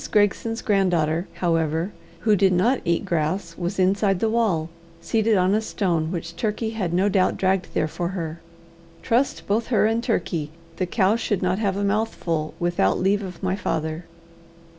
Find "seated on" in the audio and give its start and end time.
4.99-5.53